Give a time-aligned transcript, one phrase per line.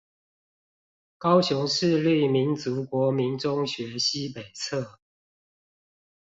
[1.19, 4.95] 高雄市立民族國民中學西北側